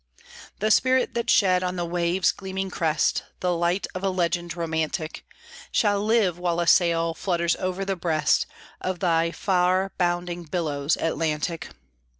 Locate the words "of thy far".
8.81-9.91